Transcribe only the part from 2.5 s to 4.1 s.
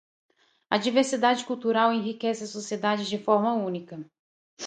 sociedade de forma única.